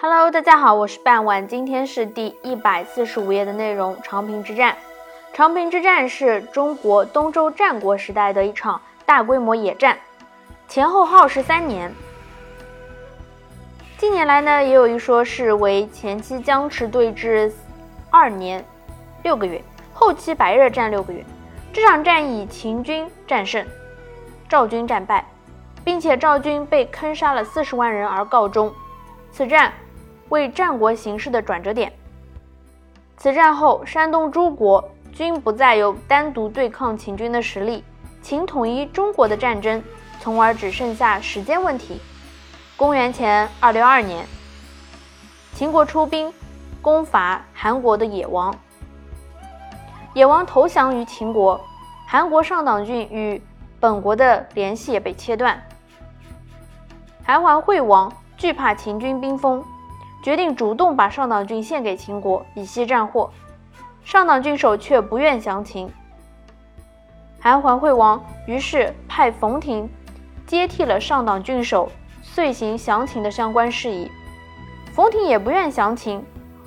[0.00, 4.00] Hello，大家好，我是半晚，今天是第一百四十五页的内容。
[4.00, 4.76] 长平之战，
[5.32, 9.98] 长平之战是中国东周战国时代的一场大规模野战，
[10.68, 11.92] 前后耗时三年。
[13.96, 17.52] 近年来呢，也有一说是为前期僵持对峙
[18.08, 18.64] 二年
[19.24, 19.60] 六个月，
[19.92, 21.24] 后期白热战六个月。
[21.72, 23.66] 这场战以秦军战胜，
[24.48, 25.26] 赵军战败，
[25.84, 28.72] 并且赵军被坑杀了四十万人而告终。
[29.32, 29.72] 此战。
[30.28, 31.92] 为战国形势的转折点。
[33.16, 37.82] 此战后，山东诸国均不再有单独对抗秦军的实力，
[38.22, 39.82] 秦统一中国的战争
[40.20, 42.00] 从而只剩下时间问题。
[42.76, 44.24] 公元前二六二年，
[45.54, 46.32] 秦国出兵
[46.80, 48.54] 攻伐韩国的野王，
[50.14, 51.60] 野王投降于秦国，
[52.06, 53.42] 韩国上党郡与
[53.80, 55.60] 本国的联系也被切断。
[57.24, 59.64] 韩桓惠王惧怕秦军兵锋。
[60.22, 63.30] 决定主动把上党郡献给秦国，以息战祸。
[64.04, 65.90] 上党郡守却不愿降秦。
[67.40, 69.88] 韩桓惠王于是派冯亭
[70.46, 71.90] 接替了上党郡守，
[72.22, 74.10] 遂行降秦的相关事宜。
[74.92, 76.24] 冯亭也不愿降秦，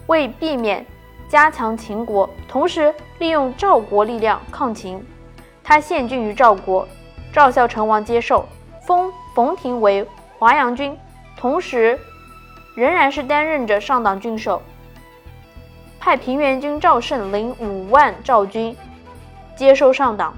[0.07, 0.85] 为避免
[1.27, 5.05] 加强秦国，同时利用赵国力量抗秦，
[5.63, 6.87] 他献郡于赵国。
[7.33, 8.45] 赵孝成王接受，
[8.85, 10.07] 封冯亭为
[10.37, 10.97] 华阳君，
[11.35, 11.99] 同时。
[12.73, 14.61] 仍然是担任着上党郡守，
[15.99, 18.75] 派平原君赵胜领五万赵军
[19.55, 20.33] 接收上党。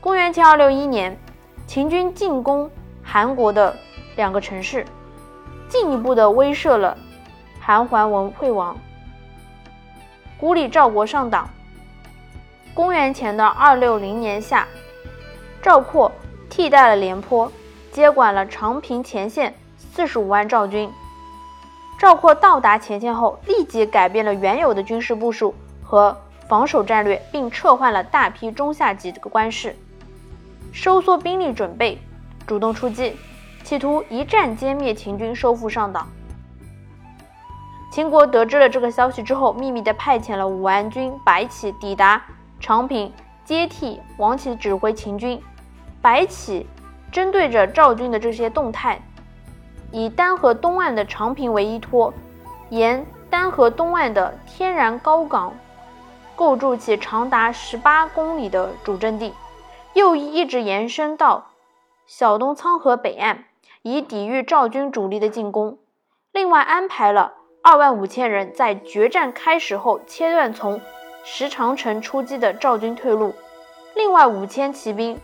[0.00, 1.18] 公元前二六一年，
[1.66, 2.70] 秦军进攻
[3.02, 3.76] 韩国的
[4.16, 4.84] 两个城市，
[5.68, 6.96] 进一步的威慑了
[7.60, 8.76] 韩桓文惠王，
[10.38, 11.48] 孤立赵国上党。
[12.74, 14.66] 公元前的二六零年夏，
[15.62, 16.10] 赵括
[16.50, 17.52] 替代了廉颇，
[17.92, 20.90] 接管了长平前线四十五万赵军。
[22.04, 26.14] 赵括到达前线后，立即改变了原有的军事部署和
[26.46, 29.74] 防守战略，并撤换了大批中下级的官士，
[30.70, 31.98] 收缩兵力准备，
[32.46, 33.16] 主动出击，
[33.62, 36.06] 企图一战歼灭秦军，收复上党。
[37.90, 42.22] 秦国得知了这个消息之后，秘密地派遣了武安君白起抵达
[42.60, 43.10] 长平，
[43.46, 45.40] 接替王起指挥秦军。
[46.02, 46.66] 白起
[47.10, 49.00] 针对着赵军的这些动态。
[49.94, 52.12] 以丹河东岸的长平为依托，
[52.68, 55.56] 沿丹河东岸的天然高岗
[56.34, 59.32] 构筑起长达十八公里的主阵地，
[59.92, 61.52] 又一直延伸到
[62.08, 63.44] 小东仓河北岸，
[63.82, 65.78] 以抵御赵军主力的进攻。
[66.32, 70.80] 另外安排了二万五千人在决战开始后切断从
[71.22, 73.32] 石长城出击的赵军退路，
[73.94, 75.20] 另外五千骑兵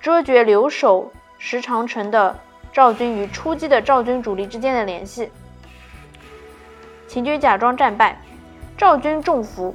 [0.00, 2.38] 遮绝留守石长城的。
[2.72, 5.30] 赵军与出击的赵军主力之间的联系，
[7.06, 8.18] 秦军假装战败，
[8.78, 9.74] 赵军中伏。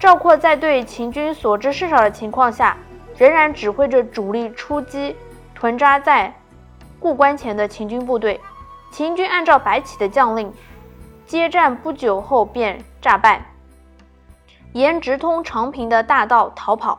[0.00, 2.76] 赵括在对秦军所知甚少的情况下，
[3.18, 5.14] 仍然指挥着主力出击，
[5.54, 6.34] 屯扎在
[6.98, 8.40] 固关前的秦军部队。
[8.90, 10.52] 秦军按照白起的将令，
[11.26, 13.44] 接战不久后便诈败，
[14.72, 16.98] 沿直通长平的大道逃跑，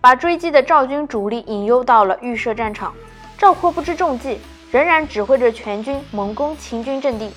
[0.00, 2.94] 把追击的赵军主力引诱到了预设战场。
[3.38, 4.40] 赵括不知中计，
[4.72, 7.32] 仍然指挥着全军猛攻秦军阵地，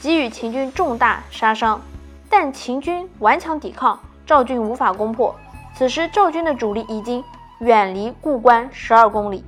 [0.00, 1.80] 给予秦军重大杀伤。
[2.28, 5.34] 但秦军顽强抵抗，赵军无法攻破。
[5.74, 7.24] 此时赵军的主力已经
[7.58, 9.44] 远离固关十二公里，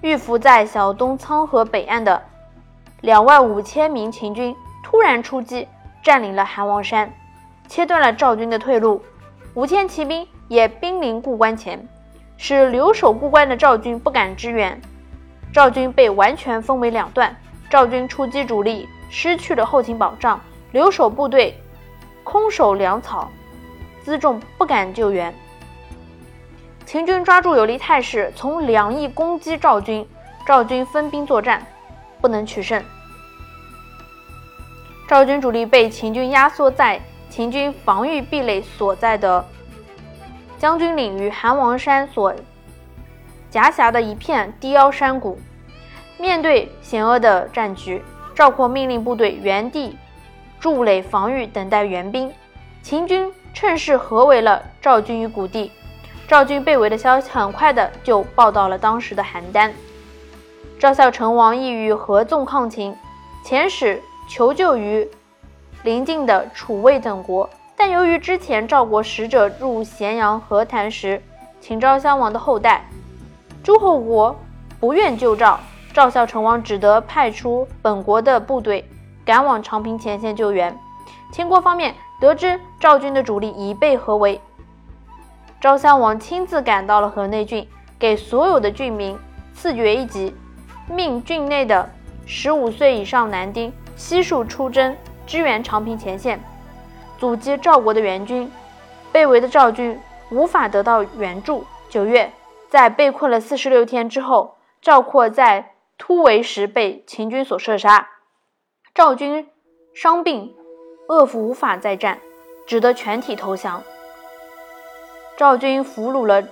[0.00, 2.22] 预伏在小东仓河北岸的
[3.02, 5.68] 两万五千名秦军突然出击，
[6.02, 7.12] 占领了韩王山，
[7.68, 9.02] 切断了赵军的退路。
[9.52, 11.86] 五千骑兵也兵临固关前，
[12.38, 14.80] 使留守固关的赵军不敢支援。
[15.54, 17.34] 赵军被完全分为两段，
[17.70, 20.40] 赵军出击主力失去了后勤保障，
[20.72, 21.56] 留守部队
[22.24, 23.30] 空守粮草，
[24.04, 25.32] 辎重不敢救援。
[26.84, 30.04] 秦军抓住有利态势，从两翼攻击赵军，
[30.44, 31.64] 赵军分兵作战，
[32.20, 32.82] 不能取胜。
[35.06, 37.00] 赵军主力被秦军压缩在
[37.30, 39.44] 秦军防御壁垒所在的
[40.58, 42.34] 将军岭与韩王山所。
[43.54, 45.38] 夹辖的一片低凹山谷，
[46.18, 48.02] 面对险恶的战局，
[48.34, 49.96] 赵括命令部队原地
[50.58, 52.32] 筑垒防御，等待援兵。
[52.82, 55.70] 秦军趁势合围了赵军于谷地，
[56.26, 59.70] 赵军被围的消息很快的就报到了当时的邯郸。
[60.76, 62.92] 赵孝成王意欲合纵抗秦，
[63.46, 65.08] 遣使求救于
[65.84, 71.22] 邻近的楚魏等国，但由于之前赵国使者入咸阳和谈时，
[71.60, 72.84] 秦昭襄王的后代。
[73.64, 74.36] 诸侯国
[74.78, 75.58] 不愿救赵，
[75.94, 78.86] 赵孝成王只得派出本国的部队
[79.24, 80.78] 赶往长平前线救援。
[81.32, 84.38] 秦国方面得知赵军的主力已被合围，
[85.62, 87.66] 赵襄王亲自赶到了河内郡，
[87.98, 89.18] 给所有的郡民
[89.54, 90.34] 赐爵一级，
[90.86, 91.88] 命郡内的
[92.26, 94.94] 十五岁以上男丁悉数出征
[95.26, 96.38] 支援长平前线，
[97.18, 98.50] 阻击赵国的援军。
[99.10, 99.98] 被围的赵军
[100.30, 101.64] 无法得到援助。
[101.88, 102.30] 九月，
[102.74, 108.08] 在被困了四十六天之后，赵括在突围时被秦军所射杀，
[108.92, 109.48] 赵军
[109.94, 110.52] 伤病。
[111.08, 112.18] 恶妇无法再战，
[112.66, 113.80] 只得全体投降。
[115.36, 116.42] 赵军俘虏了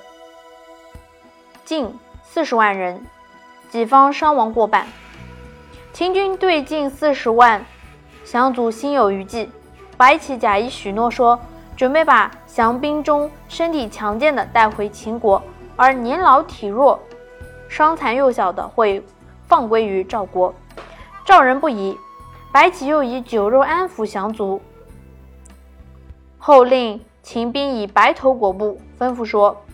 [1.65, 3.05] 近四十万人，
[3.69, 4.87] 己方伤亡过半。
[5.93, 7.67] 秦军对近四十万
[8.23, 9.51] 降卒心有余悸，
[9.97, 11.41] 白起假意许诺说，
[11.77, 15.43] 准备把降兵中身体强健的带回秦国，
[15.77, 17.01] 而年老体弱、
[17.69, 19.05] 伤残幼小的会
[19.47, 20.55] 放归于赵国。
[21.25, 21.99] 赵人不疑。
[22.53, 24.61] 白起又以酒肉安抚降卒，
[26.37, 29.65] 后令秦兵以白头裹布，吩咐说：“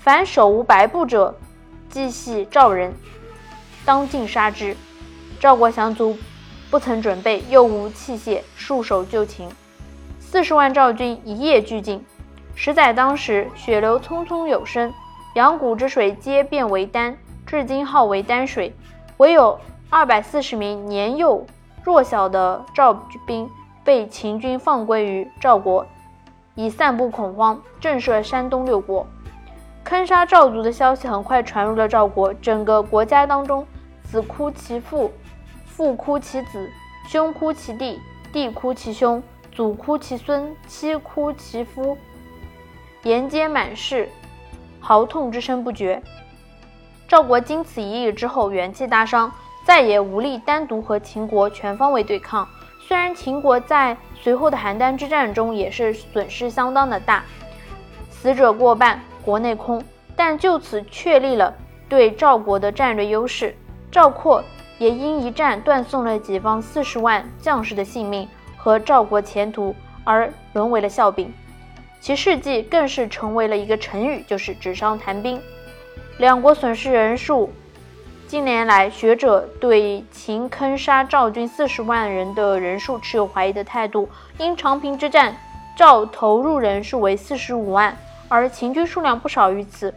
[0.00, 1.36] 凡手无白布者，
[1.90, 2.94] 即系赵人，
[3.84, 4.74] 当尽杀之。”
[5.38, 6.16] 赵国降卒
[6.70, 9.50] 不曾准备，又无器械，束手就擒。
[10.18, 12.02] 四十万赵军一夜俱尽。
[12.54, 14.90] 实在当时，血流匆匆有声，
[15.36, 18.74] 阳谷之水皆变为丹，至今号为丹水。
[19.18, 19.60] 唯有
[19.90, 21.46] 二百四十名年幼。
[21.84, 22.94] 弱小的赵
[23.26, 23.48] 兵
[23.84, 25.86] 被秦军放归于赵国，
[26.54, 29.06] 以散布恐慌，震慑山东六国。
[29.84, 33.66] 坑杀赵族的消息很快传入了赵国，整个国家当中，
[34.04, 35.12] 子哭其父，
[35.66, 36.66] 父哭其子，
[37.06, 38.00] 兄哭其弟，
[38.32, 39.22] 弟哭其兄，
[39.52, 41.98] 祖哭其孙，妻哭其夫，
[43.02, 44.08] 沿街满市，
[44.80, 46.02] 嚎痛之声不绝。
[47.08, 49.32] 赵国经此一役之后，元气大伤。
[49.64, 52.48] 再也无力单独和秦国全方位对抗。
[52.78, 57.24] 虽然秦国在随后的邯郸之战中也是损失相当的大，
[58.08, 59.82] 死者过半，国内空，
[60.14, 61.52] 但就此确立了
[61.88, 63.56] 对赵国的战略优势。
[63.90, 64.40] 赵括
[64.78, 69.74] 也因一战断送了己方四十万将士的性命和赵国前途
[70.04, 71.34] 而沦为了笑柄，
[72.00, 75.40] 其事迹更是成为了一个成语，就是纸上谈兵。
[76.18, 77.50] 两国损失人数。
[78.28, 84.08] 近年来，学者对秦坑杀赵军四十万人的人数持有怀疑的态度。
[84.38, 85.36] 因长平之战，
[85.76, 87.96] 赵投入人数为四十五万，
[88.28, 89.94] 而秦军数量不少于此。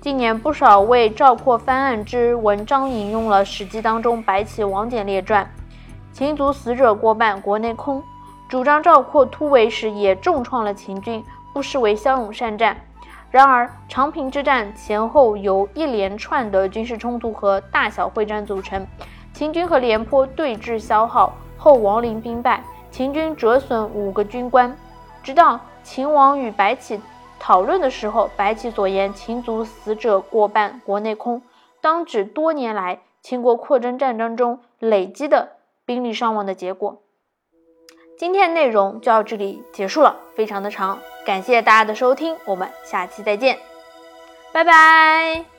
[0.00, 5.46] 近年，不少为赵括翻案之文章引用了《史记》当中白起王翦列传，
[6.12, 8.02] 秦族死者过半，国内空。
[8.52, 12.76] 主张赵括突围时也重创了秦军，不失为骁勇善战。
[13.30, 18.86] 然而，长平之战前后由一连串的军事冲突和大小会战组成。
[19.32, 24.76] 秦军和廉颇对峙消耗后，王陵兵败，秦军折损五个军官。
[25.22, 27.00] 直到秦王与白起
[27.38, 31.40] 讨论的时候，白起所言秦族死者过半，国内空，
[31.80, 35.52] 当指多年来秦国扩征战争中累积的
[35.86, 36.98] 兵力伤亡的结果。
[38.16, 43.58] 今天的内容就到这里结束了，非常的长，感谢大家的收听，我们下期再见，
[44.52, 45.51] 拜拜。